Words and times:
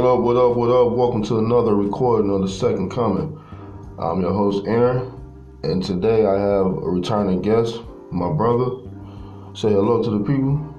What 0.00 0.08
up, 0.08 0.20
what 0.20 0.36
up, 0.38 0.56
what 0.56 0.70
up? 0.70 0.92
Welcome 0.92 1.22
to 1.24 1.40
another 1.40 1.74
recording 1.74 2.30
of 2.30 2.40
the 2.40 2.48
Second 2.48 2.90
Coming. 2.90 3.38
I'm 3.98 4.22
your 4.22 4.32
host, 4.32 4.66
Aaron, 4.66 5.12
and 5.62 5.84
today 5.84 6.24
I 6.24 6.40
have 6.40 6.64
a 6.64 6.88
returning 6.88 7.42
guest, 7.42 7.82
my 8.10 8.32
brother. 8.32 8.78
Say 9.52 9.68
hello 9.68 10.02
to 10.02 10.10
the 10.10 10.20
people. 10.20 10.74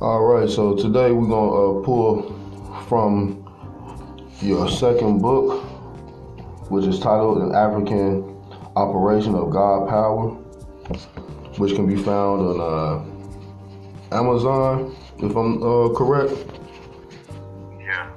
All 0.00 0.22
right, 0.22 0.48
so 0.48 0.76
today 0.76 1.10
we're 1.10 1.26
gonna 1.26 1.80
uh, 1.80 1.82
pull 1.82 2.32
from 2.86 3.44
your 4.40 4.70
second 4.70 5.18
book, 5.18 5.64
which 6.70 6.84
is 6.84 7.00
titled 7.00 7.42
An 7.42 7.56
African 7.56 8.40
Operation 8.76 9.34
of 9.34 9.50
God 9.50 9.88
Power, 9.88 10.38
which 11.58 11.74
can 11.74 11.86
be 11.86 11.96
found 11.96 12.40
on 12.40 12.60
uh, 12.60 14.16
Amazon, 14.16 14.96
if 15.18 15.36
I'm 15.36 15.62
uh, 15.62 15.92
correct. 15.92 16.32
Yeah. 17.80 18.10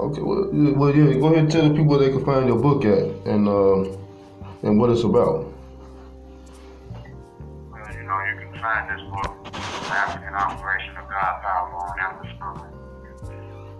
Okay, 0.00 0.22
well, 0.22 0.48
yeah, 0.52 0.70
well, 0.72 0.96
yeah, 0.96 1.14
go 1.20 1.26
ahead 1.26 1.38
and 1.38 1.52
tell 1.52 1.68
the 1.68 1.70
people 1.70 1.84
where 1.84 1.98
they 1.98 2.10
can 2.10 2.24
find 2.24 2.48
your 2.48 2.58
book 2.58 2.84
at 2.84 3.04
and 3.26 3.46
uh, 3.46 3.84
and 4.62 4.80
what 4.80 4.90
it's 4.90 5.04
about. 5.04 5.52
Well, 7.70 7.94
you 7.94 8.02
know, 8.02 8.18
you 8.24 8.36
can 8.40 8.52
find 8.58 8.88
this 8.88 9.04
book, 9.12 9.54
African 9.92 10.34
Operation 10.34 10.96
of 10.96 11.08
God 11.08 11.42
Power, 11.42 11.68
on 11.76 12.00
Amazon. 12.00 12.72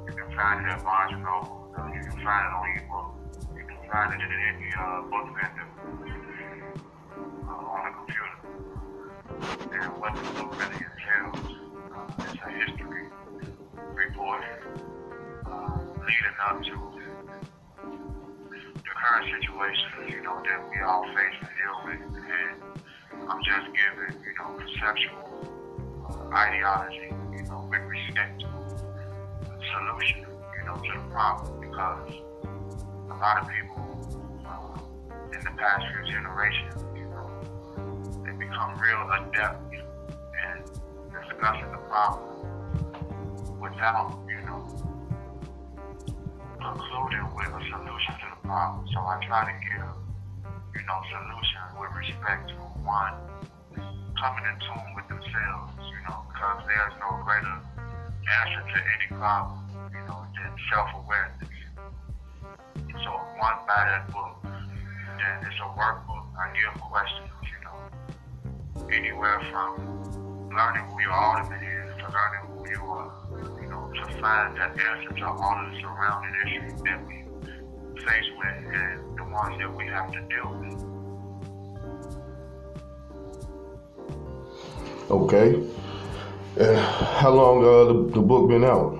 You 0.07 0.12
can 0.12 0.37
find 0.37 0.67
it 0.67 0.70
at 0.70 0.84
Barnes 0.84 1.12
and 1.15 1.25
Noble. 1.25 1.73
You 1.95 2.01
can 2.05 2.20
find 2.23 2.45
it 2.47 2.53
on 2.53 2.65
ebook. 2.77 3.09
You 3.57 3.65
can 3.65 3.91
find 3.91 4.12
it 4.12 4.20
in 4.20 4.31
any 4.31 4.69
uh, 4.78 5.03
book 5.09 5.27
vendor 5.34 5.81
what 10.03 10.17
the 10.17 10.20
really 10.58 10.83
entails 10.83 11.39
uh, 11.95 12.25
is 12.27 12.34
a 12.42 12.50
history 12.50 13.06
report 13.95 14.42
uh, 15.47 15.78
leading 16.03 16.39
up 16.44 16.59
to 16.61 16.75
the 18.50 18.91
current 18.98 19.27
situation, 19.31 19.86
you 20.09 20.20
know, 20.25 20.42
that 20.42 20.59
we 20.69 20.81
all 20.83 21.05
face 21.14 21.39
and 21.39 21.50
deal 21.55 21.78
with. 21.86 22.03
And 22.19 23.31
I'm 23.31 23.44
just 23.44 23.70
giving, 23.78 24.19
you 24.27 24.34
know, 24.41 24.59
conceptual 24.59 25.47
uh, 26.11 26.34
ideology, 26.34 27.14
you 27.39 27.44
know, 27.44 27.69
with 27.70 27.83
respect 27.83 28.41
to 28.41 28.48
solution, 29.70 30.27
you 30.59 30.64
know, 30.66 30.83
to 30.83 30.98
the 30.98 31.11
problem 31.14 31.61
because 31.61 32.11
a 32.42 33.14
lot 33.22 33.39
of 33.41 33.48
people 33.48 33.78
uh, 34.48 34.81
in 35.33 35.44
the 35.44 35.53
past 35.56 35.84
few 35.94 36.12
generations, 36.12 36.83
you 36.92 37.05
know, 37.06 37.31
they 38.27 38.33
become 38.33 38.77
real 38.81 39.09
adept 39.14 39.72
discussing 41.43 41.73
the 41.73 41.79
problem 41.91 42.23
without, 43.59 44.15
you 44.29 44.39
know, 44.47 44.62
concluding 46.61 47.27
with 47.34 47.49
a 47.49 47.62
solution 47.67 48.15
to 48.15 48.27
the 48.31 48.47
problem. 48.47 48.87
So 48.93 49.01
I 49.01 49.19
try 49.27 49.51
to 49.51 49.55
give, 49.59 49.91
you 50.75 50.87
know, 50.87 51.03
solutions 51.11 51.71
with 51.75 51.91
respect 51.99 52.49
to 52.51 52.55
one, 52.87 53.15
coming 53.75 54.45
in 54.47 54.57
tune 54.62 54.95
with 54.95 55.09
themselves, 55.09 55.75
you 55.83 55.99
know, 56.07 56.23
because 56.31 56.62
there's 56.69 56.95
no 57.03 57.11
greater 57.27 57.59
answer 58.39 58.62
to 58.62 58.79
any 58.79 59.19
problem, 59.19 59.59
you 59.91 60.03
know, 60.06 60.23
than 60.39 60.55
self-awareness. 60.71 61.51
So 63.03 63.11
one 63.43 63.59
by 63.67 63.83
that 63.91 64.06
book, 64.12 64.39
then 65.19 65.43
it's 65.43 65.59
a 65.59 65.67
workbook. 65.75 66.23
I 66.39 66.55
give 66.55 66.81
questions, 66.81 67.34
you 67.43 67.59
know, 67.67 68.95
anywhere 68.95 69.43
from 69.50 70.22
learning 70.55 70.85
who 70.91 71.01
your 71.01 71.13
ultimate 71.13 71.63
is 71.63 71.95
to 71.99 72.07
learning 72.13 72.45
who 72.51 72.69
you 72.71 72.83
are, 72.85 73.13
you 73.63 73.69
know, 73.69 73.91
to 73.95 74.05
find 74.21 74.57
that 74.57 74.71
answer 74.79 75.13
to 75.17 75.27
all 75.27 75.65
of 75.65 75.73
the 75.73 75.81
surrounding 75.81 76.35
issues 76.47 76.83
that 76.83 77.07
we 77.07 77.23
face 78.01 78.31
with 78.37 78.75
and 78.75 79.19
the 79.19 79.25
ones 79.25 79.59
that 79.59 79.73
we 79.75 79.87
have 79.87 80.13
to 80.13 80.21
deal 80.29 80.51
with. 80.61 80.93
Okay. 85.11 85.55
And 86.59 86.77
how 86.77 87.31
long 87.31 87.65
uh, 87.65 87.84
the, 87.93 88.11
the 88.15 88.21
book 88.21 88.49
been 88.49 88.65
out? 88.65 88.99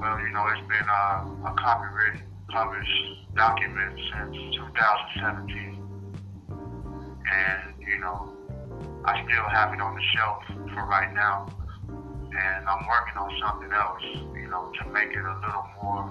Well, 0.00 0.20
you 0.20 0.30
know, 0.32 0.46
it's 0.48 0.66
been 0.68 0.88
uh, 0.88 1.50
a 1.50 1.54
copyright 1.58 2.20
published 2.48 3.34
document 3.34 3.98
since 4.12 4.36
2017. 4.56 5.80
And, 7.32 7.74
you 7.80 7.98
know, 8.00 8.33
I 9.04 9.22
still 9.24 9.48
have 9.50 9.72
it 9.74 9.80
on 9.80 9.94
the 9.94 10.02
shelf 10.16 10.42
for 10.72 10.86
right 10.86 11.12
now. 11.12 11.46
And 11.88 12.66
I'm 12.66 12.86
working 12.88 13.16
on 13.16 13.30
something 13.40 13.72
else, 13.72 14.02
you 14.34 14.48
know, 14.48 14.72
to 14.80 14.88
make 14.90 15.10
it 15.10 15.24
a 15.24 15.34
little 15.44 15.66
more 15.82 16.10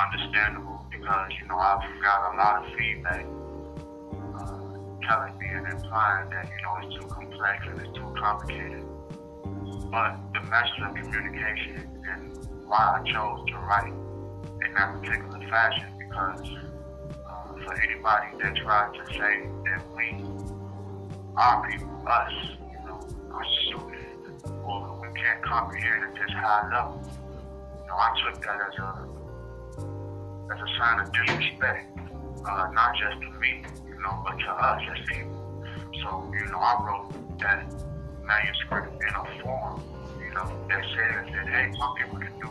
understandable 0.00 0.86
because, 0.90 1.30
you 1.40 1.46
know, 1.46 1.56
I've 1.56 1.84
got 2.02 2.34
a 2.34 2.36
lot 2.36 2.64
of 2.64 2.74
feedback 2.74 3.26
uh, 4.34 5.06
telling 5.06 5.38
me 5.38 5.46
and 5.52 5.66
implying 5.68 6.30
that, 6.30 6.48
you 6.48 6.62
know, 6.62 6.76
it's 6.82 6.94
too 7.00 7.06
complex 7.08 7.66
and 7.68 7.80
it's 7.80 7.92
too 7.96 8.14
complicated. 8.18 8.84
But 9.90 10.16
the 10.32 10.40
message 10.48 10.80
of 10.82 10.94
communication 10.94 12.02
and 12.10 12.66
why 12.66 12.98
I 12.98 13.12
chose 13.12 13.46
to 13.48 13.58
write 13.58 13.92
in 14.64 14.74
that 14.74 15.00
particular 15.00 15.38
fashion 15.50 15.92
because 15.98 16.48
uh, 17.28 17.52
for 17.64 17.74
anybody 17.82 18.36
that 18.42 18.56
tries 18.56 18.96
to 18.96 19.06
say 19.14 19.48
that 19.64 19.82
we, 19.94 20.24
our 21.36 21.70
people, 21.70 22.02
us, 22.06 22.32
you 22.60 22.86
know, 22.86 23.00
are 23.32 23.46
stupid 23.66 24.10
or 24.64 24.98
we 25.00 25.20
can't 25.20 25.42
comprehend 25.42 26.04
at 26.04 26.14
this 26.14 26.30
high 26.30 26.68
level, 26.72 27.00
you 27.04 27.86
know, 27.86 27.94
I 27.94 28.14
took 28.24 28.42
that 28.42 28.60
as 28.60 28.78
a 28.78 29.20
as 30.52 30.58
a 30.58 30.78
sign 30.78 31.00
of 31.00 31.12
disrespect, 31.12 31.96
uh, 32.44 32.70
not 32.72 32.96
just 32.96 33.20
to 33.22 33.30
me, 33.38 33.62
you 33.86 33.94
know, 34.02 34.22
but 34.24 34.36
to 34.38 34.50
us 34.50 34.82
as 34.90 35.06
people. 35.06 35.64
So, 36.02 36.32
you 36.34 36.46
know, 36.46 36.58
I 36.58 36.82
wrote 36.84 37.38
that 37.38 37.70
manuscript 38.24 39.00
in 39.00 39.14
a 39.14 39.42
form, 39.42 39.82
you 40.18 40.34
know, 40.34 40.46
that 40.68 40.82
says 40.82 41.32
that, 41.32 41.48
hey, 41.48 41.72
some 41.78 41.94
people 41.96 42.18
can 42.18 42.34
do 42.40 42.48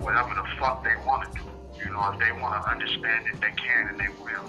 whatever 0.00 0.34
the 0.34 0.44
fuck 0.58 0.84
they 0.84 0.96
want 1.06 1.32
to 1.32 1.38
do. 1.38 1.48
You 1.84 1.92
know, 1.92 2.12
if 2.12 2.20
they 2.20 2.32
want 2.40 2.62
to 2.62 2.70
understand 2.70 3.24
it, 3.32 3.40
they 3.40 3.52
can 3.56 3.88
and 3.88 3.98
they 3.98 4.08
will. 4.22 4.44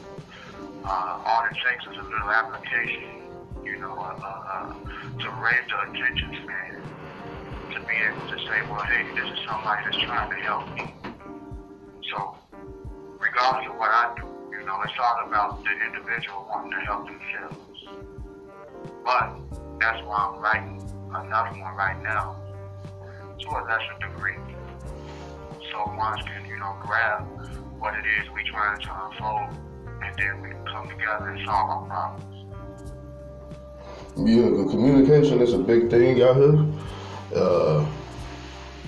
Uh, 0.84 1.22
all 1.26 1.46
it 1.46 1.56
takes 1.64 1.86
is 1.86 1.98
a 1.98 2.04
little 2.04 2.30
application, 2.30 3.21
you 3.64 3.80
know, 3.80 3.94
uh, 3.94 4.16
uh, 4.24 4.74
to 5.20 5.30
raise 5.42 5.66
the 5.70 5.82
attention 5.90 6.38
span, 6.44 6.82
to 7.74 7.80
be 7.88 7.96
able 7.96 8.28
to 8.28 8.38
say, 8.48 8.62
well, 8.70 8.84
hey, 8.84 9.06
this 9.16 9.32
is 9.32 9.40
somebody 9.48 9.84
that's 9.86 10.04
trying 10.04 10.30
to 10.30 10.36
help 10.38 10.74
me. 10.76 10.94
So, 12.12 12.36
regardless 13.20 13.70
of 13.70 13.78
what 13.78 13.92
I 13.92 14.14
do, 14.18 14.28
you 14.52 14.66
know, 14.66 14.82
it's 14.84 14.94
all 15.00 15.28
about 15.28 15.64
the 15.64 15.72
individual 15.86 16.48
wanting 16.50 16.72
to 16.72 16.86
help 16.86 17.06
themselves. 17.06 17.58
But 19.04 19.38
that's 19.80 20.02
why 20.06 20.30
I'm 20.30 20.40
writing 20.40 20.82
another 21.14 21.60
one 21.60 21.76
right 21.76 22.02
now 22.04 22.38
to 23.40 23.50
a 23.50 23.62
lesser 23.66 23.98
degree. 24.00 24.38
So 25.72 25.78
one 25.96 26.20
can, 26.24 26.46
you 26.48 26.58
know, 26.58 26.76
grab 26.82 27.26
what 27.80 27.96
it 27.96 28.06
is 28.06 28.30
we 28.36 28.44
trying 28.44 28.80
to 28.80 29.06
unfold 29.06 29.58
and 30.04 30.16
then 30.18 30.42
we 30.42 30.50
can 30.50 30.66
come 30.66 30.88
together 30.90 31.30
and 31.30 31.46
solve 31.46 31.70
our 31.70 31.86
problems. 31.88 32.41
Yeah, 34.18 34.66
communication 34.70 35.42
is 35.42 35.54
a 35.54 35.58
big 35.58 35.90
thing 35.90 36.22
out 36.22 36.36
here. 36.36 36.66
Uh, 37.34 37.86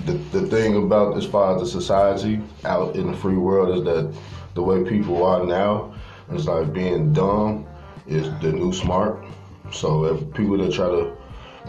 the, 0.05 0.13
the 0.33 0.47
thing 0.47 0.75
about 0.75 1.15
as 1.15 1.25
far 1.25 1.55
as 1.55 1.61
the 1.61 1.67
society 1.67 2.41
out 2.65 2.97
in 2.97 3.09
the 3.09 3.17
free 3.17 3.37
world 3.37 3.77
is 3.77 3.83
that 3.85 4.13
the 4.53 4.61
way 4.61 4.83
people 4.83 5.23
are 5.23 5.45
now, 5.45 5.95
it's 6.29 6.45
like 6.45 6.73
being 6.73 7.13
dumb 7.13 7.65
is 8.05 8.29
the 8.41 8.51
new 8.51 8.73
smart. 8.73 9.23
So 9.71 10.05
if 10.05 10.33
people 10.33 10.57
that 10.57 10.73
try 10.73 10.89
to 10.89 11.15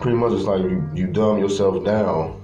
pretty 0.01 0.19
much 0.19 0.33
it's 0.33 0.45
like 0.45 0.63
you, 0.63 0.91
you 0.93 1.07
dumb 1.07 1.39
yourself 1.39 1.85
down, 1.85 2.41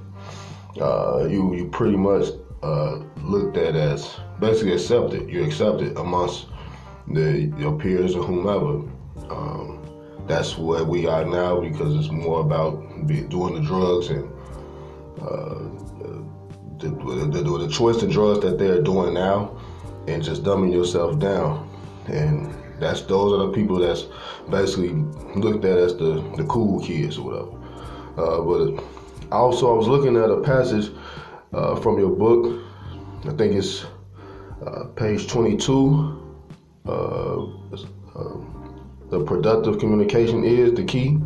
uh, 0.81 1.27
you 1.29 1.55
you 1.57 1.67
pretty 1.67 1.97
much 1.97 2.29
uh, 2.63 3.01
looked 3.23 3.57
at 3.57 3.75
as 3.75 4.17
basically 4.39 4.75
accepted. 4.75 5.29
You 5.29 5.45
accepted 5.45 5.97
amongst 5.97 6.47
the 7.09 7.53
your 7.59 7.77
peers 7.77 8.15
or 8.15 8.23
whomever. 8.23 8.89
Um, 9.29 9.80
that's 10.31 10.57
where 10.57 10.85
we 10.85 11.07
are 11.07 11.25
now 11.25 11.61
because 11.61 11.97
it's 11.97 12.11
more 12.11 12.41
about 12.41 12.81
doing 13.07 13.55
the 13.55 13.61
drugs 13.61 14.09
and 14.09 14.31
uh, 15.21 15.59
the, 16.79 16.89
the, 16.89 17.43
the, 17.43 17.59
the 17.59 17.69
choice 17.69 18.01
of 18.03 18.11
drugs 18.11 18.41
that 18.41 18.59
they're 18.59 18.81
doing 18.81 19.13
now 19.15 19.61
and 20.07 20.23
just 20.23 20.45
dumbing 20.45 20.73
yourself 20.73 21.19
down. 21.19 21.69
And 22.07 22.55
that's 22.79 23.03
those 23.03 23.33
are 23.33 23.47
the 23.47 23.53
people 23.53 23.79
that's 23.79 24.07
basically 24.49 24.93
looked 25.35 25.65
at 25.65 25.79
as 25.79 25.97
the, 25.97 26.23
the 26.37 26.45
cool 26.45 26.81
kids 26.81 27.19
or 27.19 27.25
whatever. 27.25 27.61
Uh, 28.17 28.41
but 28.43 28.85
also, 29.33 29.73
I 29.73 29.77
was 29.77 29.89
looking 29.89 30.17
at 30.17 30.31
a 30.31 30.41
passage 30.41 30.93
uh, 31.53 31.77
from 31.77 31.99
your 31.99 32.11
book. 32.11 32.63
I 33.25 33.33
think 33.33 33.55
it's 33.55 33.85
uh, 34.65 34.85
page 34.97 35.29
22. 35.29 36.17
Uh, 36.87 37.47
the 39.11 39.25
productive 39.25 39.79
communication 39.79 40.45
is 40.45 40.73
the 40.75 40.85
key. 40.85 41.19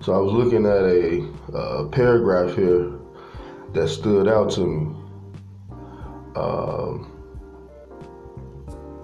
So 0.00 0.12
I 0.12 0.18
was 0.18 0.32
looking 0.32 0.66
at 0.66 0.84
a, 0.84 1.88
paragraph 1.92 2.56
here 2.56 2.90
that 3.72 3.88
stood 3.88 4.28
out 4.28 4.50
to 4.50 4.66
me. 4.66 4.96
Um, 6.34 7.10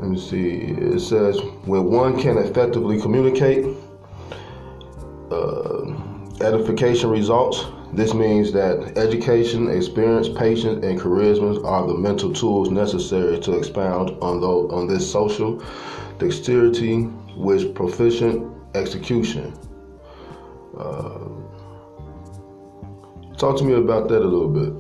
let 0.01 0.11
me 0.11 0.19
see. 0.19 0.51
It 0.57 1.01
says 1.01 1.39
when 1.65 1.85
one 1.85 2.21
can 2.21 2.37
effectively 2.39 3.01
communicate, 3.01 3.65
uh, 5.31 5.95
edification 6.41 7.11
results. 7.11 7.67
This 7.93 8.15
means 8.15 8.53
that 8.53 8.97
education, 8.97 9.69
experience, 9.69 10.29
patience, 10.29 10.85
and 10.85 10.99
charisma 10.99 11.65
are 11.65 11.87
the 11.89 11.95
mental 11.95 12.33
tools 12.33 12.71
necessary 12.71 13.41
to 13.41 13.59
expound 13.59 14.11
on 14.23 14.43
on 14.45 14.87
this 14.87 15.11
social 15.11 15.61
dexterity 16.19 17.09
with 17.37 17.75
proficient 17.75 18.47
execution. 18.77 19.53
Uh, 20.79 21.19
talk 23.37 23.59
to 23.59 23.65
me 23.65 23.75
about 23.75 24.09
that 24.09 24.23
a 24.23 24.29
little 24.29 24.49
bit. 24.49 24.73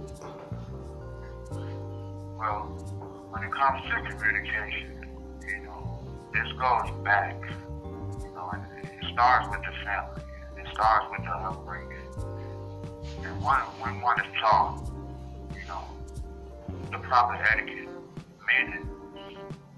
Well, 2.38 2.68
when 3.30 3.42
it 3.42 3.52
comes 3.52 3.82
to 3.90 4.16
communication, 4.16 5.08
you 5.48 5.64
know, 5.64 5.98
this 6.32 6.52
goes 6.52 6.90
back. 7.02 7.34
You 8.22 8.30
know, 8.34 8.52
it 8.84 9.12
starts 9.12 9.48
with 9.50 9.62
the 9.62 9.72
family. 9.84 10.22
It 10.58 10.66
starts 10.72 11.06
with 11.10 11.24
the 11.24 11.32
upbringing. 11.32 11.99
And 13.24 13.42
one, 13.42 13.60
when 13.80 14.00
one 14.00 14.20
is 14.20 14.26
taught, 14.40 14.90
you 15.54 15.66
know, 15.68 15.84
the 16.90 16.98
proper 16.98 17.34
etiquette, 17.34 17.88
meaning 18.46 18.88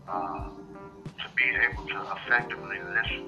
uh, 0.09 0.49
to 0.49 1.27
be 1.37 1.45
able 1.71 1.87
to 1.89 2.07
effectively 2.17 2.79
listen 2.81 3.27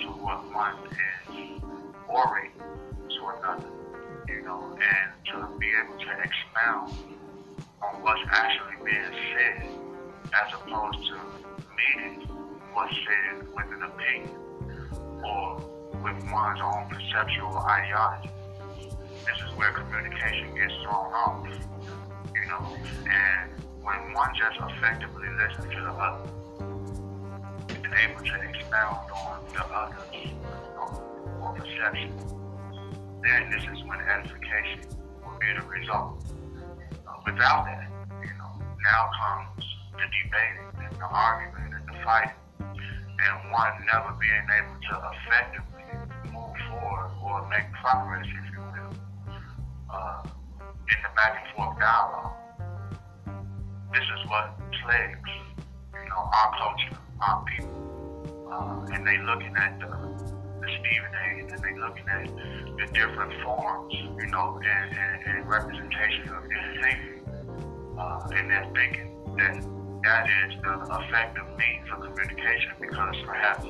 to 0.00 0.06
what 0.22 0.44
one 0.52 0.74
is 0.86 1.62
orate 2.08 2.52
to 2.56 3.26
another, 3.38 3.68
you 4.28 4.42
know, 4.42 4.72
and 4.72 5.12
to 5.26 5.58
be 5.58 5.68
able 5.84 5.98
to 5.98 6.10
expound 6.22 6.92
on 7.82 8.02
what's 8.02 8.20
actually 8.30 8.76
being 8.84 9.12
said 9.34 9.68
as 10.34 10.52
opposed 10.54 10.98
to 11.06 11.18
meeting 11.76 12.28
what's 12.72 12.94
said 12.94 13.46
with 13.54 13.66
an 13.72 13.82
opinion 13.82 14.36
or 15.24 15.56
with 16.02 16.32
one's 16.32 16.60
own 16.62 16.88
perceptual 16.88 17.58
ideology. 17.58 18.30
This 19.28 19.44
is 19.44 19.56
where 19.58 19.72
communication 19.72 20.54
gets 20.54 20.72
thrown 20.82 21.12
off, 21.12 21.46
you 21.46 22.46
know, 22.48 22.76
and 23.12 23.50
when 23.82 24.14
one 24.14 24.30
just 24.34 24.56
effectively 24.56 25.28
listens 25.36 25.68
to 25.74 25.80
the 25.84 25.92
other 25.92 26.30
and 27.84 27.92
able 27.92 28.24
to 28.24 28.34
expound 28.48 29.10
on 29.12 29.44
the 29.52 29.64
other's 29.68 30.32
or 31.42 31.52
perception, 31.52 32.16
then 33.22 33.50
this 33.50 33.62
is 33.64 33.84
when 33.84 34.00
edification 34.00 34.80
will 35.22 35.38
be 35.38 35.52
the 35.52 35.66
result. 35.68 36.24
Uh, 37.06 37.12
without 37.26 37.66
that, 37.66 37.90
you 38.22 38.32
know, 38.38 38.52
now 38.80 39.10
comes 39.12 39.64
the 39.92 40.08
debating 40.08 40.72
and 40.88 40.96
the 40.96 41.04
argument 41.04 41.74
and 41.74 41.86
the 41.86 41.96
fighting, 42.02 42.32
and 42.60 43.52
one 43.52 43.72
never 43.92 44.16
being 44.16 44.46
able 44.56 44.80
to 44.88 44.94
effectively 45.12 45.84
move 46.32 46.56
forward 46.70 47.10
or 47.22 47.46
make 47.48 47.70
progress, 47.72 48.24
if 48.24 48.52
you 48.52 48.60
will, 48.60 48.77
uh, 49.90 50.22
in 50.24 50.98
the 51.02 51.10
back 51.16 51.44
and 51.44 51.56
forth 51.56 51.78
dialogue. 51.78 52.34
This 53.92 54.02
is 54.02 54.30
what 54.30 54.58
plagues, 54.84 55.18
you 55.94 56.08
know, 56.08 56.30
our 56.32 56.50
culture, 56.58 56.98
our 57.20 57.44
people, 57.44 58.48
uh, 58.52 58.94
and 58.94 59.06
they 59.06 59.18
looking 59.18 59.56
at 59.56 59.78
the 59.80 59.86
the 60.60 60.68
Stephen 60.80 61.12
A. 61.14 61.54
and 61.54 61.62
they 61.62 61.78
looking 61.78 62.08
at 62.08 62.26
the 62.76 62.86
different 62.92 63.32
forms, 63.42 63.94
you 63.94 64.26
know, 64.26 64.60
and, 64.62 64.96
and, 64.96 65.26
and 65.26 65.48
representation 65.48 66.28
of 66.28 66.44
entertainment, 66.44 67.28
uh, 67.98 68.28
and 68.34 68.50
they're 68.50 68.70
thinking 68.74 69.14
that 69.36 69.54
that 70.04 70.26
is 70.44 70.54
the 70.62 71.04
effective 71.04 71.46
means 71.58 71.88
of 71.92 72.00
communication 72.00 72.72
because 72.80 73.16
perhaps 73.26 73.64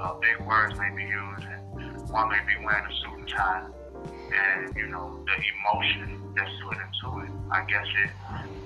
uh, 0.00 0.14
big 0.14 0.46
words 0.46 0.74
may 0.78 0.90
be 0.96 1.02
used 1.02 1.44
and 1.44 2.10
one 2.10 2.28
may 2.28 2.40
be 2.46 2.64
wearing 2.64 2.84
a 2.84 2.94
suit 3.00 3.18
and 3.18 3.28
tie, 3.28 3.66
and 4.32 4.76
you 4.76 4.86
know 4.88 5.24
the 5.24 5.36
emotion 5.54 6.20
that's 6.36 6.50
put 6.62 6.76
into 6.76 7.20
it. 7.24 7.30
I 7.50 7.64
guess 7.64 7.86
it 8.04 8.10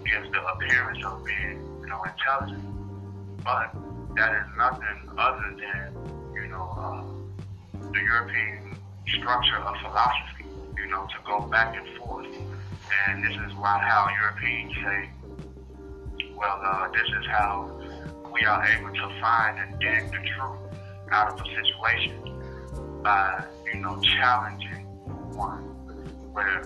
gives 0.05 0.31
the 0.33 0.45
appearance 0.45 1.05
of 1.05 1.25
being, 1.25 1.61
you 1.81 1.87
know, 1.87 2.03
intelligent, 2.03 2.65
but 3.45 3.75
that 4.17 4.35
is 4.35 4.47
nothing 4.57 5.11
other 5.17 5.57
than, 5.57 6.33
you 6.35 6.49
know. 6.49 6.69
Uh, 6.77 7.23
the 7.93 8.01
European 8.01 8.77
structure 9.07 9.57
of 9.57 9.77
philosophy, 9.83 10.45
you 10.77 10.87
know, 10.87 11.07
to 11.07 11.17
go 11.27 11.41
back 11.47 11.77
and 11.77 11.99
forth. 11.99 12.27
And 13.07 13.25
this 13.25 13.33
is 13.33 13.55
why 13.55 13.79
how 13.79 14.09
Europeans 14.21 14.75
say, 14.83 15.11
well, 16.35 16.61
uh, 16.63 16.89
this 16.91 17.09
is 17.21 17.27
how 17.27 17.81
we 18.33 18.45
are 18.45 18.65
able 18.65 18.93
to 18.95 19.21
find 19.21 19.59
and 19.59 19.81
dig 19.81 20.07
the 20.11 20.29
truth 20.37 20.59
out 21.11 21.33
of 21.33 21.41
a 21.41 21.65
situation 21.65 23.01
by, 23.03 23.45
you 23.73 23.81
know, 23.81 24.01
challenging 24.01 24.72
one. 25.35 25.63
Where 26.33 26.65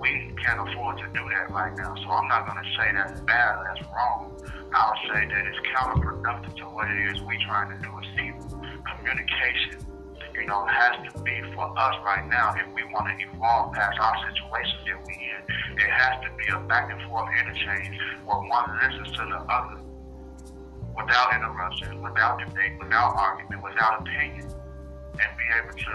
we 0.00 0.32
can't 0.42 0.68
afford 0.68 0.98
to 0.98 1.06
do 1.14 1.28
that 1.30 1.50
right 1.50 1.76
now. 1.76 1.94
So 1.96 2.10
I'm 2.10 2.28
not 2.28 2.46
going 2.46 2.62
to 2.62 2.70
say 2.76 2.92
that's 2.92 3.20
bad, 3.22 3.64
that's 3.66 3.86
wrong. 3.88 4.32
I'll 4.74 4.98
say 5.08 5.26
that 5.26 5.46
it's 5.46 5.58
counterproductive 5.76 6.56
to 6.56 6.64
what 6.64 6.90
it 6.90 7.10
is 7.10 7.22
we're 7.22 7.38
trying 7.46 7.70
to 7.76 7.82
do 7.82 7.90
as 7.98 8.06
people. 8.16 8.60
Communication 8.96 9.84
you 10.34 10.46
know, 10.46 10.66
has 10.66 11.12
to 11.12 11.22
be 11.22 11.40
for 11.54 11.70
us 11.78 11.94
right 12.04 12.26
now 12.28 12.54
if 12.58 12.66
we 12.74 12.82
want 12.92 13.06
to 13.06 13.14
evolve 13.26 13.72
past 13.72 13.98
our 14.00 14.14
situation 14.28 14.78
that 14.86 15.06
we 15.06 15.14
in. 15.14 15.78
It 15.78 15.90
has 15.90 16.22
to 16.24 16.30
be 16.36 16.50
a 16.52 16.58
back 16.66 16.90
and 16.90 17.00
forth 17.08 17.30
interchange 17.40 17.96
where 18.26 18.38
one 18.38 18.78
listens 18.82 19.16
to 19.16 19.24
the 19.24 19.40
other 19.46 19.80
without 20.96 21.34
interruption, 21.34 22.02
without 22.02 22.38
debate, 22.38 22.72
without 22.78 23.14
argument, 23.16 23.62
without 23.62 24.02
opinion, 24.02 24.46
and 25.20 25.30
be 25.38 25.44
able 25.58 25.76
to 25.76 25.94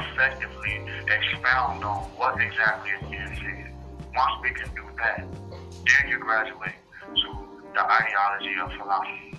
effectively 0.00 0.82
expound 1.06 1.84
on 1.84 2.04
what 2.16 2.40
exactly 2.40 2.90
is 2.90 3.38
being. 3.38 3.72
Once 4.14 4.32
we 4.42 4.50
can 4.50 4.74
do 4.74 4.82
that, 4.98 5.24
then 5.50 6.08
you 6.08 6.18
graduate 6.18 6.72
to 7.14 7.48
the 7.74 7.80
ideology 7.80 8.54
of 8.62 8.72
philosophy. 8.72 9.38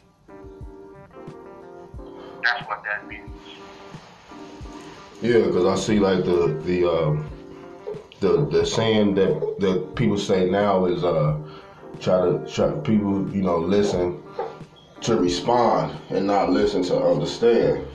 That's 2.43 2.67
what 2.67 2.83
that 2.83 3.07
means. 3.07 3.29
Yeah, 5.21 5.45
because 5.47 5.65
I 5.65 5.75
see 5.83 5.99
like 5.99 6.23
the 6.23 6.61
the 6.63 6.89
um, 6.89 7.29
the 8.19 8.45
the 8.45 8.65
saying 8.65 9.15
that 9.15 9.59
that 9.59 9.95
people 9.95 10.17
say 10.17 10.49
now 10.49 10.85
is 10.85 11.03
uh 11.03 11.37
try 11.99 12.21
to 12.21 12.45
try 12.51 12.69
people 12.81 13.27
you 13.33 13.41
know 13.41 13.57
listen 13.57 14.21
to 15.01 15.17
respond 15.17 15.95
and 16.09 16.27
not 16.27 16.51
listen 16.51 16.83
to 16.83 17.03
understand. 17.03 17.85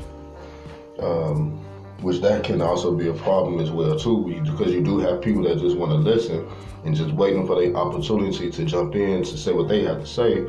Um, 0.99 1.59
which 2.03 2.21
that 2.21 2.43
can 2.43 2.61
also 2.61 2.95
be 2.95 3.09
a 3.09 3.15
problem 3.15 3.61
as 3.61 3.71
well 3.71 3.97
too, 3.97 4.43
because 4.45 4.73
you 4.73 4.83
do 4.83 4.99
have 4.99 5.23
people 5.23 5.43
that 5.45 5.59
just 5.59 5.77
want 5.77 5.93
to 5.93 5.99
listen 5.99 6.47
and 6.85 6.97
just 6.97 7.13
waiting 7.13 7.47
for 7.47 7.61
the 7.61 7.73
opportunity 7.75 8.51
to 8.51 8.65
jump 8.65 8.95
in 8.97 9.23
to 9.23 9.39
say 9.39 9.53
what 9.53 9.69
they 9.69 9.85
have 9.85 10.01
to 10.01 10.07
say, 10.07 10.45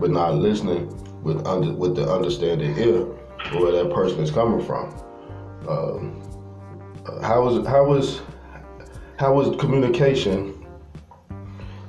but 0.00 0.10
not 0.10 0.34
listening 0.34 0.88
with 1.22 1.46
under 1.46 1.72
with 1.72 1.94
the 1.94 2.10
understanding 2.10 2.76
ear 2.78 3.04
where 3.52 3.72
that 3.72 3.92
person 3.94 4.20
is 4.20 4.30
coming 4.30 4.64
from. 4.64 4.92
Um, 5.68 6.22
how 7.22 7.44
was 7.44 7.66
how 7.66 7.84
was 7.84 8.20
how 9.18 9.32
was 9.32 9.56
communication 9.60 10.66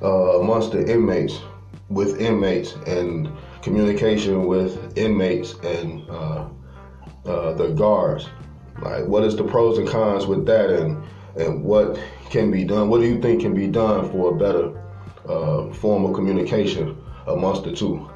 uh, 0.02 0.40
amongst 0.40 0.72
the 0.72 0.90
inmates 0.90 1.40
with 1.88 2.20
inmates 2.20 2.74
and 2.86 3.28
communication 3.62 4.46
with 4.46 4.96
inmates 4.96 5.54
and 5.64 6.08
uh, 6.08 6.48
uh, 7.24 7.52
the 7.54 7.68
guards? 7.68 8.28
Like, 8.82 9.06
what 9.06 9.24
is 9.24 9.36
the 9.36 9.44
pros 9.44 9.78
and 9.78 9.88
cons 9.88 10.26
with 10.26 10.46
that, 10.46 10.70
and 10.70 11.02
and 11.36 11.62
what 11.62 11.98
can 12.30 12.50
be 12.50 12.64
done? 12.64 12.88
What 12.88 13.00
do 13.00 13.06
you 13.06 13.20
think 13.20 13.42
can 13.42 13.54
be 13.54 13.66
done 13.66 14.10
for 14.10 14.32
a 14.32 14.36
better 14.36 14.72
uh, 15.28 15.72
form 15.74 16.04
of 16.04 16.14
communication 16.14 16.96
amongst 17.26 17.64
the 17.64 17.72
two? 17.72 18.08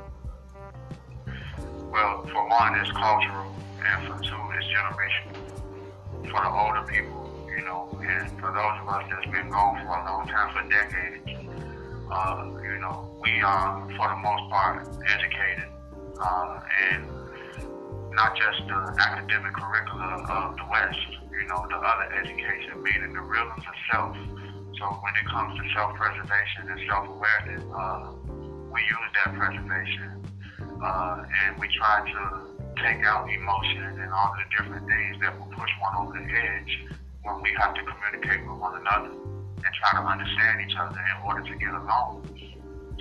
Well, 1.90 2.26
for 2.26 2.48
one, 2.48 2.78
it's 2.78 2.90
cultural, 2.90 3.54
and 3.84 4.06
for 4.08 4.18
two, 4.22 4.36
it's 4.56 4.66
generational 4.66 5.44
for 6.30 6.42
the 6.42 6.50
older 6.50 6.82
people, 6.90 7.48
you 7.48 7.64
know, 7.64 7.96
and 8.02 8.28
for 8.40 8.50
those 8.50 8.80
of 8.80 8.88
us 8.88 9.04
that's 9.10 9.30
been 9.30 9.50
gone 9.50 9.78
for 9.84 9.94
a 9.94 10.04
long 10.04 10.26
time, 10.26 10.52
for 10.52 10.68
decades, 10.68 11.24
uh, 12.10 12.50
you 12.62 12.78
know, 12.80 13.16
we 13.22 13.40
are, 13.42 13.86
for 13.96 14.08
the 14.08 14.16
most 14.16 14.50
part, 14.50 14.88
educated, 15.06 15.68
uh, 16.20 16.60
and 16.90 17.06
not 18.14 18.37
just 18.37 18.62
the 18.68 18.94
academic 19.02 19.52
curricula 19.54 20.23
of 20.23 20.56
the 20.56 20.66
West, 20.71 20.99
you 21.30 21.47
know, 21.47 21.66
the 21.68 21.76
other 21.76 22.14
education, 22.14 22.83
meaning 22.83 23.12
the 23.12 23.21
rhythms 23.21 23.64
of 23.66 23.76
self. 23.90 24.16
So 24.78 24.85
when 25.02 25.14
it 25.18 25.26
comes 25.26 25.59
to 25.59 25.62
self-preservation 25.75 26.71
and 26.71 26.80
self-awareness, 26.88 27.62
uh, 27.75 28.14
we 28.71 28.80
use 28.83 29.11
that 29.18 29.35
preservation, 29.35 30.23
uh, 30.83 31.25
and 31.47 31.59
we 31.59 31.68
try 31.75 32.06
to 32.06 32.54
take 32.83 33.04
out 33.04 33.30
emotion 33.30 33.99
and 33.99 34.11
all 34.12 34.35
the 34.38 34.47
different 34.56 34.87
things 34.87 35.16
that 35.21 35.38
will 35.38 35.50
push 35.50 35.71
one 35.80 35.94
over 35.99 36.18
the 36.18 36.26
edge 36.26 36.73
when 37.23 37.42
we 37.42 37.54
have 37.59 37.75
to 37.75 37.83
communicate 37.83 38.47
with 38.47 38.59
one 38.59 38.78
another 38.80 39.11
and 39.11 39.71
try 39.80 40.00
to 40.00 40.06
understand 40.06 40.61
each 40.68 40.76
other 40.78 40.99
in 40.99 41.26
order 41.26 41.42
to 41.42 41.54
get 41.56 41.71
along. 41.71 42.53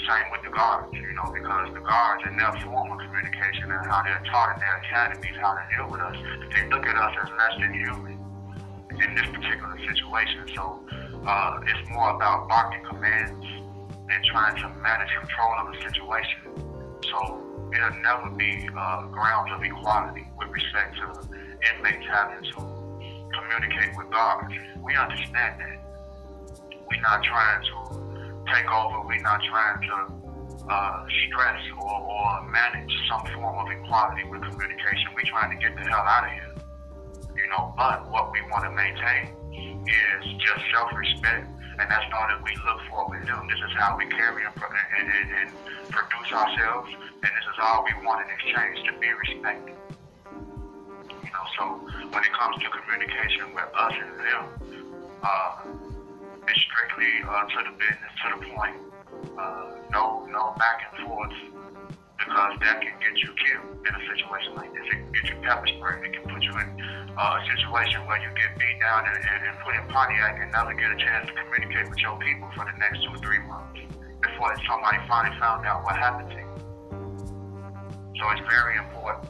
Same 0.07 0.31
with 0.31 0.43
the 0.43 0.51
guards, 0.51 0.91
you 0.93 1.13
know, 1.13 1.31
because 1.31 1.73
the 1.73 1.79
guards 1.79 2.23
in 2.27 2.35
their 2.35 2.51
form 2.59 2.91
of 2.91 2.99
communication 2.99 3.71
and 3.71 3.85
how 3.87 4.03
they're 4.03 4.23
taught 4.27 4.55
in 4.55 4.59
their 4.59 4.77
academies 4.83 5.35
how 5.39 5.55
to 5.55 5.63
deal 5.71 5.87
with 5.87 6.01
us, 6.01 6.17
they 6.51 6.67
look 6.67 6.85
at 6.85 6.95
us 6.97 7.15
as 7.23 7.29
less 7.31 7.55
than 7.59 7.73
human 7.73 8.19
in 8.91 9.15
this 9.15 9.27
particular 9.31 9.79
situation. 9.87 10.43
So 10.55 10.83
uh, 11.25 11.59
it's 11.63 11.89
more 11.89 12.11
about 12.15 12.49
barking 12.49 12.83
commands 12.83 13.45
and 14.11 14.23
trying 14.25 14.59
to 14.59 14.69
manage 14.81 15.09
control 15.19 15.53
of 15.63 15.73
the 15.73 15.79
situation. 15.87 16.51
So 17.07 17.69
it'll 17.71 18.01
never 18.03 18.29
be 18.35 18.67
uh, 18.75 19.07
grounds 19.07 19.51
of 19.55 19.63
equality 19.63 20.27
with 20.37 20.49
respect 20.49 20.97
to 20.99 21.15
inmates 21.71 22.05
having 22.11 22.43
to 22.43 22.59
communicate 23.31 23.95
with 23.95 24.11
guards. 24.11 24.53
We 24.83 24.95
understand 24.95 25.61
that. 25.61 25.79
We're 26.91 27.01
not 27.01 27.23
trying 27.23 27.63
to 27.63 28.12
take 28.53 28.69
over. 28.69 29.01
We're 29.01 29.21
not 29.21 29.41
trying 29.49 29.81
to 29.81 29.97
uh, 30.69 31.05
stress 31.27 31.61
or, 31.81 31.89
or 31.89 32.49
manage 32.49 32.93
some 33.09 33.25
form 33.33 33.57
of 33.57 33.67
equality 33.71 34.23
with 34.29 34.41
communication. 34.45 35.09
We're 35.15 35.25
trying 35.25 35.57
to 35.57 35.59
get 35.59 35.75
the 35.75 35.89
hell 35.89 36.05
out 36.05 36.25
of 36.25 36.31
here. 36.31 36.53
You 37.35 37.49
know, 37.49 37.73
but 37.75 38.09
what 38.11 38.31
we 38.31 38.41
want 38.53 38.63
to 38.65 38.71
maintain 38.71 39.33
is 39.89 40.23
just 40.37 40.63
self-respect, 40.71 41.49
and 41.79 41.85
that's 41.89 42.05
all 42.13 42.27
that 42.29 42.41
we 42.43 42.55
look 42.61 42.79
for 42.89 43.09
with 43.09 43.25
them. 43.25 43.47
This 43.49 43.57
is 43.57 43.73
how 43.75 43.97
we 43.97 44.05
carry 44.05 44.45
and, 44.45 44.53
and, 44.53 45.07
and, 45.09 45.29
and 45.33 45.49
produce 45.89 46.31
ourselves, 46.31 46.89
and 46.93 47.31
this 47.33 47.45
is 47.49 47.57
all 47.59 47.83
we 47.83 48.05
want 48.05 48.21
in 48.21 48.29
exchange 48.37 48.85
to 48.85 48.93
be 49.01 49.09
respected. 49.11 49.75
You 51.09 51.31
know, 51.33 51.45
so 51.57 51.63
when 52.13 52.23
it 52.23 52.33
comes 52.37 52.61
to 52.61 52.69
communication 52.69 53.53
with 53.53 53.69
us 53.75 53.93
and 53.97 54.13
them, 54.21 54.45
uh, 55.23 55.92
it's 56.47 56.59
strictly 56.59 57.11
uh, 57.27 57.45
to 57.45 57.57
the 57.69 57.73
business, 57.77 58.11
to 58.21 58.27
the 58.35 58.45
point. 58.55 58.77
Uh, 59.37 59.77
no, 59.91 60.25
no 60.29 60.53
back 60.57 60.81
and 60.91 61.07
forth 61.07 61.33
because 62.17 62.55
that 62.63 62.79
can 62.79 62.95
get 63.03 63.15
you 63.19 63.31
killed 63.35 63.83
in 63.83 63.91
a 63.91 64.03
situation 64.07 64.55
like 64.55 64.71
this. 64.73 64.85
It 64.87 64.97
can 65.03 65.11
get 65.11 65.25
you 65.27 65.35
pepper 65.43 65.67
sprayed. 65.67 66.05
It 66.07 66.13
can 66.15 66.23
put 66.23 66.41
you 66.43 66.55
in 66.55 66.69
uh, 67.17 67.39
a 67.39 67.41
situation 67.51 68.05
where 68.07 68.19
you 68.21 68.31
get 68.31 68.55
beat 68.57 68.79
down 68.79 69.03
and, 69.07 69.17
and, 69.19 69.41
and 69.43 69.55
put 69.59 69.75
in 69.75 69.83
Pontiac 69.91 70.39
and 70.39 70.51
never 70.51 70.73
get 70.73 70.91
a 70.91 70.97
chance 70.97 71.27
to 71.27 71.33
communicate 71.35 71.89
with 71.89 71.99
your 71.99 72.17
people 72.19 72.47
for 72.55 72.65
the 72.65 72.75
next 72.79 73.03
two 73.03 73.11
or 73.11 73.19
three 73.19 73.43
months 73.43 73.79
before 74.23 74.55
somebody 74.67 74.97
finally 75.07 75.35
found 75.39 75.67
out 75.67 75.83
what 75.83 75.95
happened 75.99 76.31
to 76.31 76.37
you. 76.39 76.49
So 78.19 78.23
it's 78.31 78.45
very 78.47 78.77
important 78.77 79.27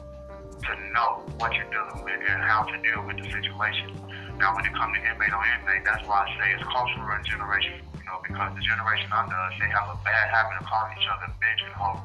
to 0.62 0.72
know 0.94 1.26
what 1.38 1.52
you're 1.54 1.70
dealing 1.70 2.04
with 2.04 2.20
and 2.22 2.40
how 2.42 2.62
to 2.62 2.76
deal 2.78 3.02
with 3.04 3.18
the 3.18 3.26
situation. 3.26 3.90
Now, 4.38 4.54
when 4.54 4.66
it 4.66 4.74
comes 4.74 4.96
to 4.98 5.00
inmate 5.02 5.32
on 5.32 5.44
inmate, 5.60 5.84
that's 5.84 6.02
why 6.06 6.26
I 6.26 6.28
say 6.38 6.54
it's 6.54 6.66
cultural 6.66 7.06
and 7.10 7.24
generational. 7.24 7.86
You 7.98 8.06
know, 8.10 8.18
because 8.20 8.50
the 8.54 8.62
generation 8.62 9.08
under 9.14 9.34
us, 9.34 9.54
they 9.58 9.70
have 9.70 9.88
a 9.88 9.98
bad 10.04 10.26
habit 10.30 10.60
of 10.60 10.66
calling 10.66 10.92
each 10.98 11.08
other 11.08 11.30
bitch 11.40 11.62
and 11.64 11.74
hoe 11.74 12.00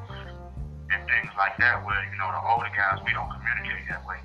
and 0.90 1.00
things 1.06 1.30
like 1.38 1.54
that 1.58 1.78
where, 1.86 2.02
you 2.10 2.16
know, 2.18 2.30
the 2.34 2.42
older 2.42 2.70
guys, 2.74 2.98
we 3.06 3.14
don't 3.14 3.30
communicate 3.30 3.86
that 3.88 4.02
way. 4.06 4.18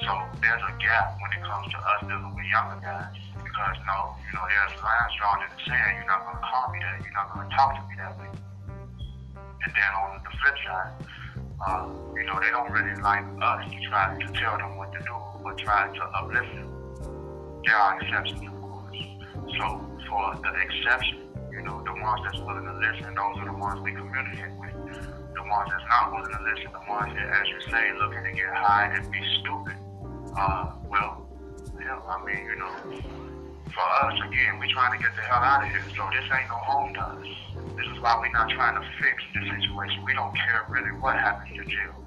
So 0.00 0.12
there's 0.40 0.64
a 0.64 0.72
gap 0.80 1.20
when 1.20 1.30
it 1.36 1.44
comes 1.44 1.68
to 1.72 1.78
us 1.78 2.00
dealing 2.08 2.32
with 2.32 2.48
younger 2.48 2.80
guys 2.80 3.12
because, 3.36 3.76
no, 3.84 4.16
you 4.24 4.32
know, 4.32 4.44
there's 4.48 4.72
lines 4.80 5.12
drawn 5.20 5.44
in 5.44 5.50
the 5.52 5.60
sand. 5.68 6.00
You're 6.00 6.08
not 6.08 6.24
to 6.24 6.40
call 6.40 6.72
me 6.72 6.80
that. 6.80 7.04
You're 7.04 7.12
not 7.12 7.28
to 7.36 7.44
talk 7.52 7.76
to 7.76 7.82
me 7.84 7.94
that 8.00 8.16
way. 8.16 8.32
And 9.60 9.70
then 9.76 9.90
on 9.92 10.24
the 10.24 10.32
flip 10.40 10.56
side, 10.64 10.92
uh, 11.60 11.84
you 12.16 12.24
know, 12.24 12.40
they 12.40 12.48
don't 12.48 12.72
really 12.72 12.96
like 13.04 13.24
us 13.44 13.60
to 13.68 13.78
try 13.84 14.16
to 14.16 14.28
tell 14.32 14.56
them 14.56 14.80
what 14.80 14.92
to 14.96 15.00
do 15.04 15.12
or 15.44 15.52
try 15.60 15.92
to 15.92 16.04
uplift 16.16 16.48
them. 16.56 16.79
There 17.64 17.76
are 17.76 18.00
exceptions, 18.00 18.42
of 18.42 18.60
course. 18.62 18.96
So 19.58 19.86
for 20.08 20.34
the 20.42 20.60
exception, 20.60 21.18
you 21.52 21.62
know, 21.62 21.82
the 21.84 21.92
ones 21.92 22.20
that's 22.24 22.38
willing 22.38 22.64
to 22.64 22.74
listen, 22.74 23.14
those 23.14 23.36
are 23.38 23.44
the 23.46 23.52
ones 23.52 23.80
we 23.80 23.92
communicate 23.92 24.52
with 24.58 24.70
the 25.34 25.42
ones 25.48 25.70
that's 25.70 25.84
not 25.88 26.12
willing 26.12 26.30
to 26.30 26.42
listen, 26.42 26.72
the 26.72 26.84
ones 26.90 27.14
that, 27.14 27.28
as 27.28 27.46
you 27.48 27.60
say, 27.70 27.92
looking 27.98 28.22
to 28.24 28.32
get 28.32 28.52
high 28.54 28.92
and 28.92 29.10
be 29.10 29.20
stupid. 29.40 29.76
Uh, 30.36 30.72
well, 30.88 31.26
hell, 31.82 32.04
I 32.08 32.24
mean, 32.24 32.44
you 32.44 32.56
know, 32.56 32.72
for 33.72 33.86
us, 34.04 34.14
again, 34.26 34.58
we're 34.58 34.72
trying 34.72 34.98
to 34.98 35.02
get 35.02 35.14
the 35.16 35.22
hell 35.22 35.42
out 35.42 35.64
of 35.64 35.70
here, 35.70 35.82
so 35.96 36.08
this 36.10 36.26
ain't 36.28 36.48
no 36.48 36.56
home 36.56 36.94
to 36.94 37.00
us. 37.00 37.26
This 37.76 37.86
is 37.86 38.00
why 38.00 38.18
we're 38.18 38.32
not 38.32 38.50
trying 38.50 38.74
to 38.74 38.84
fix 39.00 39.22
the 39.34 39.40
situation. 39.48 40.04
We 40.04 40.14
don't 40.14 40.34
care 40.34 40.66
really 40.68 40.92
what 40.98 41.16
happens 41.16 41.56
to 41.56 41.64
jail. 41.64 41.99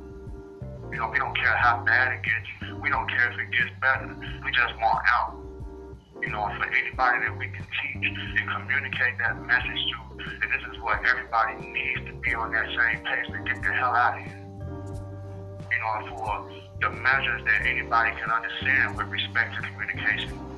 You 0.94 1.00
know, 1.00 1.10
we 1.10 1.18
don't 1.18 1.36
care 1.36 1.58
how 1.58 1.84
bad 1.84 2.14
it 2.14 2.22
gets. 2.22 2.80
We 2.80 2.90
don't 2.90 3.10
care 3.10 3.32
if 3.32 3.40
it 3.40 3.50
gets 3.52 3.74
better. 3.82 4.16
We 4.46 4.52
just 4.52 4.78
want 4.78 5.04
out 5.10 5.44
you 6.24 6.30
know, 6.30 6.48
for 6.58 6.64
anybody 6.64 7.20
that 7.26 7.38
we 7.38 7.48
can 7.48 7.66
teach 7.84 8.08
and 8.40 8.50
communicate 8.50 9.18
that 9.20 9.42
message 9.44 9.82
to. 9.92 10.24
And 10.24 10.48
this 10.48 10.64
is 10.72 10.82
what 10.82 11.04
everybody 11.06 11.68
needs 11.68 12.08
to 12.08 12.14
be 12.22 12.34
on 12.34 12.54
that 12.54 12.68
same 12.68 13.04
page 13.04 13.28
to 13.28 13.44
get 13.44 13.62
the 13.62 13.74
hell 13.74 13.92
out 13.92 14.20
of 14.20 14.26
here. 14.26 14.40
You 15.68 15.80
know, 15.84 16.16
for 16.16 16.50
the 16.80 16.90
measures 16.92 17.42
that 17.44 17.66
anybody 17.66 18.12
can 18.16 18.32
understand 18.32 18.96
with 18.96 19.08
respect 19.08 19.56
to 19.56 19.62
communication. 19.68 20.53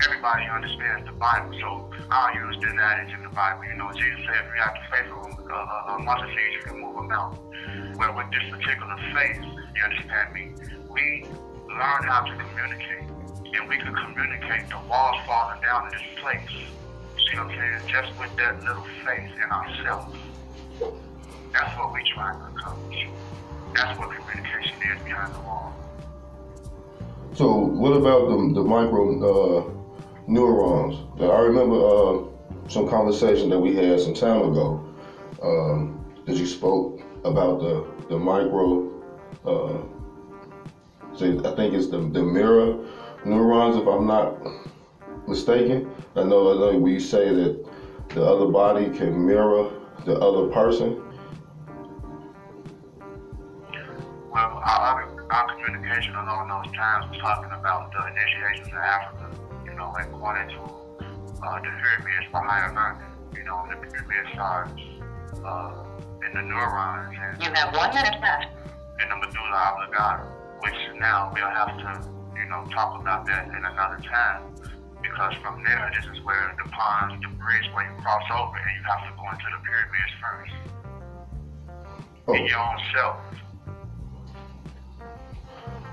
Everybody 0.00 0.46
understands 0.48 1.06
the 1.06 1.12
Bible, 1.12 1.52
so 1.60 1.90
I'll 2.10 2.34
use 2.34 2.56
this 2.60 2.72
adage 2.80 3.12
in 3.12 3.22
the 3.22 3.28
Bible. 3.28 3.64
You 3.64 3.76
know, 3.76 3.92
Jesus 3.92 4.20
said, 4.26 4.36
if 4.40 4.54
you 4.54 4.62
have 4.62 4.74
the 4.74 4.96
faith 4.96 5.10
a, 5.12 5.52
a, 5.52 5.96
a 5.96 5.98
mustard 6.02 6.30
seed, 6.30 6.52
you 6.54 6.62
can 6.62 6.80
move 6.80 6.96
a 6.96 7.02
mountain. 7.02 7.96
Well, 7.98 8.16
with 8.16 8.30
this 8.30 8.48
particular 8.50 8.96
faith, 9.12 9.42
you 9.42 9.82
understand 9.84 10.34
me, 10.34 10.52
we 10.90 11.24
learn 11.68 12.02
how 12.04 12.24
to 12.24 12.36
communicate 12.36 13.08
and 13.54 13.68
we 13.68 13.76
can 13.76 13.94
communicate 13.94 14.68
the 14.70 14.78
walls 14.88 15.20
falling 15.26 15.60
down 15.60 15.86
in 15.86 15.92
this 15.92 16.08
place. 16.20 16.48
See 16.50 17.36
what 17.36 17.50
I'm 17.50 17.80
saying? 17.82 17.92
Just 17.92 18.18
with 18.18 18.34
that 18.36 18.64
little 18.64 18.86
faith 19.04 19.30
in 19.36 19.50
ourselves. 19.50 20.16
That's 21.52 21.78
what 21.78 21.92
we're 21.92 22.02
trying 22.14 22.38
to 22.38 22.46
accomplish. 22.46 23.08
That's 23.74 23.98
what 23.98 24.10
communication 24.10 24.76
is 24.90 25.02
behind 25.04 25.34
the 25.34 25.40
wall. 25.40 25.74
So, 27.34 27.56
what 27.56 27.92
about 27.92 28.28
the, 28.28 28.54
the 28.54 28.62
micro 28.62 29.02
uh, 29.20 29.81
neurons? 30.26 30.96
I 31.20 31.40
remember 31.40 31.76
uh, 31.76 32.68
some 32.68 32.88
conversation 32.88 33.48
that 33.50 33.58
we 33.58 33.74
had 33.74 34.00
some 34.00 34.14
time 34.14 34.42
ago 34.42 34.88
um, 35.42 36.04
that 36.26 36.36
you 36.36 36.46
spoke 36.46 37.00
about 37.24 37.60
the 37.60 37.86
the 38.08 38.18
micro. 38.18 38.90
Uh, 39.44 39.78
I 41.14 41.54
think 41.54 41.74
it's 41.74 41.88
the 41.88 41.98
the 41.98 42.22
mirror 42.22 42.84
neurons, 43.24 43.76
if 43.76 43.86
I'm 43.86 44.06
not 44.06 44.36
mistaken. 45.28 45.90
I 46.16 46.24
know, 46.24 46.52
I 46.52 46.72
know 46.72 46.78
we 46.78 46.98
say 46.98 47.32
that 47.32 47.66
the 48.10 48.24
other 48.24 48.46
body 48.46 48.90
can 48.90 49.26
mirror 49.26 49.70
the 50.04 50.18
other 50.18 50.48
person. 50.48 51.00
Well, 54.30 54.62
our, 54.64 55.26
our 55.30 55.54
communication 55.54 56.14
along 56.14 56.48
those 56.48 56.74
times 56.74 57.10
was 57.10 57.18
talking 57.18 57.52
about 57.52 57.92
the 57.92 58.06
initiations 58.08 58.68
in 58.68 58.74
Africa, 58.74 59.30
know, 59.82 59.94
and 59.98 60.12
going 60.14 60.38
into 60.46 60.62
uh, 61.42 61.58
the 61.58 61.70
pyramids 61.82 62.26
for 62.30 62.40
higher 62.40 62.70
you 63.34 63.42
know, 63.44 63.66
the 63.66 63.76
pyramid 63.82 64.26
stars, 64.32 64.70
uh, 65.42 65.82
and 66.22 66.36
the 66.36 66.42
neurons. 66.42 67.16
And, 67.18 67.42
you 67.42 67.50
have 67.50 67.74
one 67.74 67.90
minute 67.90 68.20
left. 68.20 68.46
And 69.00 69.10
the 69.10 69.16
medulla 69.16 69.74
oblongata, 69.74 70.22
which 70.60 70.78
now 71.00 71.32
we'll 71.34 71.50
have 71.50 71.74
to 71.78 72.08
you 72.38 72.46
know, 72.48 72.64
talk 72.70 73.00
about 73.00 73.26
that 73.26 73.48
in 73.48 73.64
another 73.64 73.98
time. 74.06 74.54
Because 75.02 75.34
from 75.42 75.64
there, 75.64 75.90
this 75.96 76.06
is 76.14 76.22
where 76.22 76.54
the 76.62 76.70
pons, 76.70 77.20
the 77.20 77.28
bridge 77.42 77.66
where 77.74 77.90
you 77.90 78.02
cross 78.02 78.22
over, 78.30 78.54
and 78.54 78.70
you 78.78 78.82
have 78.86 79.02
to 79.02 79.12
go 79.18 79.26
into 79.34 79.48
the 79.50 79.60
pyramids 79.66 80.14
first. 80.22 80.54
Oh. 82.28 82.34
In 82.34 82.46
your 82.46 82.60
own 82.60 82.78
self. 82.94 83.16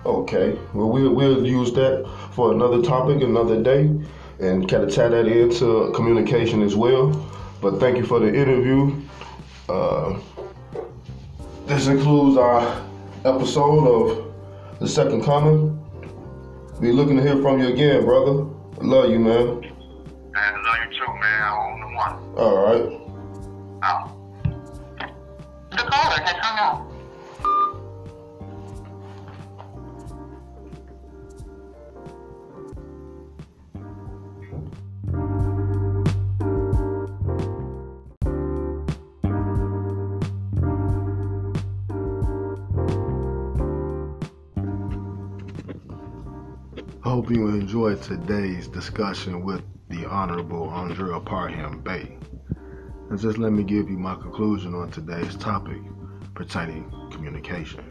Okay. 0.10 0.58
Well, 0.74 0.90
we'll, 0.90 1.14
we'll 1.14 1.46
use 1.46 1.72
that 1.74 2.04
for 2.34 2.52
another 2.52 2.82
topic, 2.82 3.22
another 3.22 3.62
day, 3.62 3.84
and 4.40 4.68
kind 4.68 4.84
of 4.84 4.92
tie 4.92 5.08
that 5.08 5.28
into 5.28 5.92
communication 5.94 6.64
as 6.64 6.76
well. 6.76 7.12
But 7.62 7.80
thank 7.80 7.98
you 7.98 8.06
for 8.06 8.20
the 8.20 8.28
interview. 8.28 9.00
Uh, 9.68 10.20
this 11.68 11.86
includes 11.86 12.38
our 12.38 12.84
episode 13.24 13.86
of 13.88 14.80
The 14.80 14.88
Second 14.88 15.24
Coming. 15.24 15.76
Be 16.82 16.92
looking 16.92 17.18
to 17.18 17.22
hear 17.22 17.40
from 17.40 17.62
you 17.62 17.68
again, 17.68 18.04
brother. 18.04 18.48
I 18.82 18.84
love 18.84 19.12
you, 19.12 19.20
man. 19.20 19.62
Man, 19.62 19.74
I 20.36 20.62
love 20.64 20.92
you 20.92 20.98
too, 20.98 21.14
man. 21.20 21.44
I'm 21.44 21.82
the 21.82 21.96
one. 21.96 22.16
All 22.36 22.58
right. 22.58 22.99
Hope 47.30 47.38
you 47.38 47.48
enjoyed 47.50 48.02
today's 48.02 48.68
discussion 48.68 49.46
with 49.46 49.62
the 49.88 50.04
Honorable 50.08 50.68
Andrell 50.70 51.24
Parham 51.24 51.80
Bey. 51.82 52.18
And 53.12 53.20
just 53.20 53.38
let 53.38 53.52
me 53.52 53.62
give 53.62 53.88
you 53.88 54.00
my 54.00 54.16
conclusion 54.16 54.74
on 54.74 54.90
today's 54.90 55.36
topic 55.36 55.78
pertaining 56.34 56.90
communication. 57.12 57.84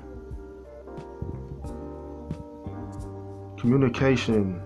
Communication 3.61 4.61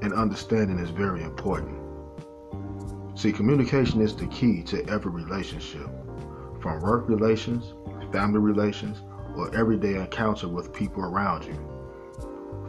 and 0.00 0.14
understanding 0.14 0.78
is 0.78 0.88
very 0.88 1.22
important. 1.22 1.78
See, 3.14 3.30
communication 3.30 4.00
is 4.00 4.16
the 4.16 4.26
key 4.28 4.62
to 4.68 4.88
every 4.88 5.12
relationship, 5.12 5.86
from 6.62 6.80
work 6.80 7.10
relations, 7.10 7.74
family 8.10 8.40
relations, 8.40 9.02
or 9.36 9.54
everyday 9.54 9.96
encounter 9.96 10.48
with 10.48 10.72
people 10.72 11.02
around 11.02 11.44
you. 11.44 11.71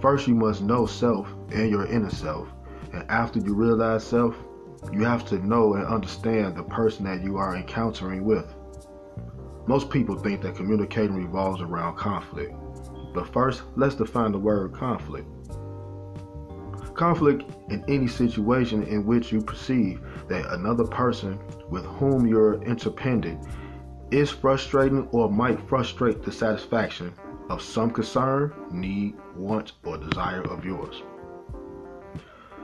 First, 0.04 0.28
you 0.28 0.36
must 0.36 0.62
know 0.62 0.86
self 0.86 1.30
and 1.54 1.70
your 1.70 1.86
inner 1.86 2.10
self, 2.10 2.50
and 2.92 3.10
after 3.10 3.40
you 3.40 3.54
realize 3.54 4.04
self, 4.04 4.36
you 4.92 5.06
have 5.06 5.24
to 5.28 5.38
know 5.48 5.76
and 5.76 5.86
understand 5.86 6.58
the 6.58 6.64
person 6.64 7.06
that 7.06 7.24
you 7.24 7.38
are 7.38 7.56
encountering 7.56 8.26
with. 8.26 8.54
Most 9.66 9.90
people 9.90 10.18
think 10.18 10.42
that 10.42 10.58
communicating 10.58 11.16
revolves 11.16 11.62
around 11.62 11.96
conflict. 11.96 12.54
But 13.14 13.32
first, 13.32 13.64
let's 13.78 13.96
define 13.96 14.34
the 14.34 14.40
word 14.40 14.74
conflict. 14.74 15.26
Conflict 16.96 17.50
in 17.70 17.86
any 17.88 18.08
situation 18.08 18.84
in 18.84 19.06
which 19.06 19.32
you 19.32 19.40
perceive 19.40 20.02
that 20.28 20.52
another 20.52 20.84
person 20.84 21.40
with 21.70 21.86
whom 21.86 22.28
you're 22.28 22.62
interdependent 22.64 23.48
is 24.12 24.30
frustrating 24.30 25.08
or 25.14 25.32
might 25.32 25.66
frustrate 25.70 26.24
the 26.24 26.32
satisfaction 26.34 27.14
of 27.54 27.62
some 27.62 27.92
concern, 27.92 28.52
need, 28.72 29.14
want, 29.36 29.74
or 29.86 29.98
desire 29.98 30.42
of 30.42 30.66
yours. 30.66 31.04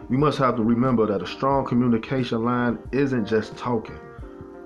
You 0.09 0.17
must 0.17 0.39
have 0.39 0.55
to 0.55 0.63
remember 0.63 1.05
that 1.05 1.21
a 1.21 1.27
strong 1.27 1.63
communication 1.65 2.43
line 2.43 2.79
isn't 2.91 3.27
just 3.27 3.55
talking, 3.55 3.99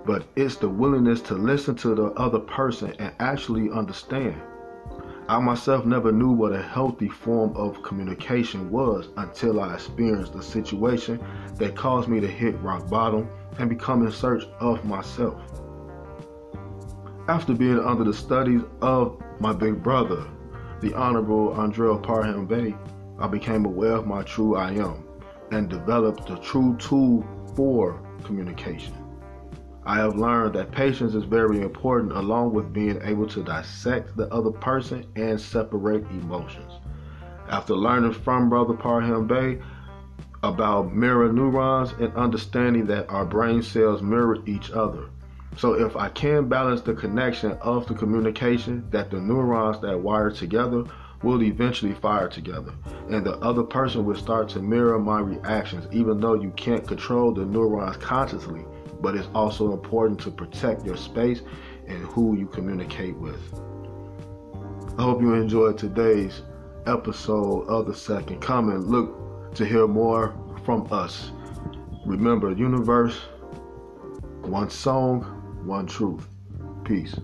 but 0.06 0.26
it's 0.38 0.56
the 0.56 0.70
willingness 0.70 1.20
to 1.24 1.34
listen 1.34 1.76
to 1.76 1.94
the 1.94 2.06
other 2.14 2.40
person 2.40 2.94
and 3.00 3.14
actually 3.20 3.70
understand. 3.70 4.42
I 5.28 5.40
myself 5.40 5.86
never 5.86 6.14
knew 6.14 6.32
what 6.32 6.54
a 6.54 6.62
healthy 6.62 7.10
form 7.10 7.56
of 7.58 7.84
communication 7.84 8.72
was 8.72 9.10
until 9.18 9.60
I 9.60 9.74
experienced 9.74 10.36
a 10.36 10.42
situation 10.42 11.22
that 11.56 11.76
caused 11.76 12.08
me 12.08 12.22
to 12.22 12.28
hit 12.28 12.60
rock 12.62 12.90
bottom 12.90 13.28
and 13.60 13.70
become 13.70 14.06
in 14.06 14.12
search 14.12 14.46
of 14.62 14.86
myself. 14.86 15.63
After 17.30 17.54
being 17.54 17.80
under 17.80 18.04
the 18.04 18.14
studies 18.14 18.64
of 18.82 19.18
my 19.40 19.54
big 19.54 19.82
brother, 19.82 20.26
the 20.82 20.94
Honorable 20.94 21.54
Andrell 21.56 22.04
Parham 22.04 22.46
Bey, 22.46 22.76
I 23.18 23.28
became 23.28 23.64
aware 23.64 23.94
of 23.94 24.06
my 24.06 24.24
true 24.24 24.58
I 24.58 24.72
am 24.72 25.06
and 25.50 25.70
developed 25.70 26.30
a 26.30 26.36
true 26.36 26.76
tool 26.80 27.26
for 27.56 28.02
communication. 28.26 28.94
I 29.86 29.96
have 30.00 30.18
learned 30.18 30.56
that 30.56 30.74
patience 30.74 31.14
is 31.14 31.24
very 31.24 31.62
important 31.62 32.12
along 32.12 32.54
with 32.54 32.74
being 32.74 33.02
able 33.04 33.28
to 33.28 33.42
dissect 33.42 34.18
the 34.18 34.28
other 34.34 34.52
person 34.52 35.06
and 35.16 35.40
separate 35.40 36.04
emotions. 36.12 36.74
After 37.48 37.74
learning 37.74 38.14
from 38.14 38.50
Brother 38.50 38.74
Parham 38.74 39.28
Bey 39.28 39.60
about 40.44 40.94
mirror 40.94 41.32
neurons 41.32 41.94
and 42.02 42.14
understanding 42.18 42.86
that 42.88 43.10
our 43.10 43.24
brain 43.24 43.64
cells 43.64 44.02
mirror 44.02 44.40
each 44.46 44.72
other. 44.72 45.08
So 45.58 45.74
if 45.74 45.96
I 45.96 46.10
can 46.10 46.50
balance 46.50 46.82
the 46.82 46.94
connection 46.94 47.54
of 47.62 47.88
the 47.88 47.94
communication 47.94 48.86
that 48.90 49.12
the 49.12 49.20
neurons 49.20 49.80
that 49.82 50.00
wire 50.00 50.32
together 50.32 50.84
will 51.22 51.42
eventually 51.42 51.94
fire 51.94 52.28
together 52.28 52.74
and 53.10 53.26
the 53.26 53.38
other 53.38 53.64
person 53.64 54.04
will 54.04 54.16
start 54.16 54.50
to 54.50 54.60
mirror 54.60 55.00
my 55.00 55.22
reactions 55.22 55.88
even 55.92 56.20
though 56.20 56.34
you 56.34 56.52
can't 56.52 56.86
control 56.86 57.32
the 57.32 57.46
neurons 57.46 57.96
consciously 57.98 58.66
but 59.00 59.16
it's 59.16 59.28
also 59.36 59.74
important 59.74 60.20
to 60.20 60.32
protect 60.32 60.86
your 60.86 60.98
space 60.98 61.42
and 61.88 62.00
who 62.06 62.38
you 62.38 62.48
communicate 62.48 63.16
with. 63.18 63.54
I 64.98 65.04
hope 65.04 65.22
you 65.22 65.34
enjoyed 65.34 65.78
today's 65.78 66.42
episode 66.86 67.68
of 67.68 67.86
The 67.86 67.94
Second 67.94 68.42
Coming. 68.42 68.78
Look 68.78 69.54
to 69.56 69.66
hear 69.66 69.88
more 69.88 70.34
from 70.64 70.88
us. 70.92 71.32
Remember, 72.06 72.52
universe, 72.52 73.20
one 74.42 74.70
song, 74.70 75.43
one 75.66 75.86
truth. 75.88 76.28
Peace. 76.84 77.16